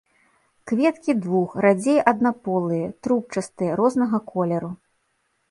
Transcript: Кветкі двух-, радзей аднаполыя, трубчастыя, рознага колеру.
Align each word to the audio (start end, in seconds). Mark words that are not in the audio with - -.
Кветкі 0.69 1.11
двух-, 1.25 1.53
радзей 1.65 1.99
аднаполыя, 2.13 2.87
трубчастыя, 3.09 3.71
рознага 3.83 4.17
колеру. 4.35 4.73